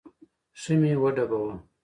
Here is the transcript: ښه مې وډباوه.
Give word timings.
ښه 0.61 0.73
مې 0.81 0.93
وډباوه. 1.01 1.53